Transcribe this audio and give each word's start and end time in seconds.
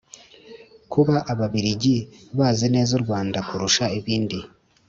kuba 0.91 1.15
ababiligi 1.31 1.95
bazi 2.37 2.67
neza 2.75 2.91
u 2.99 3.01
rwanda 3.05 3.37
kurusha 3.47 3.85
ibindi 3.99 4.37